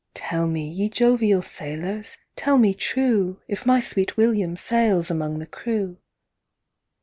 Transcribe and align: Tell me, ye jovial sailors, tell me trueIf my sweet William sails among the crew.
Tell 0.15 0.47
me, 0.47 0.67
ye 0.67 0.89
jovial 0.89 1.43
sailors, 1.43 2.17
tell 2.35 2.57
me 2.57 2.73
trueIf 2.73 3.67
my 3.67 3.79
sweet 3.79 4.17
William 4.17 4.57
sails 4.57 5.11
among 5.11 5.37
the 5.37 5.45
crew. 5.45 5.99